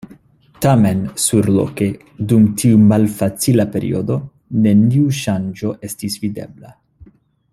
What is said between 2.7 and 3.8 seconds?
malfacila